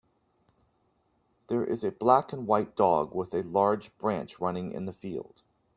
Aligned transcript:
There 1.45 1.63
is 1.63 1.83
a 1.83 1.91
black 1.91 2.33
and 2.33 2.47
white 2.47 2.75
dog 2.75 3.13
with 3.13 3.35
a 3.35 3.43
large 3.43 3.95
branch 3.99 4.39
running 4.39 4.71
in 4.71 4.85
the 4.85 4.93
field. 4.93 5.43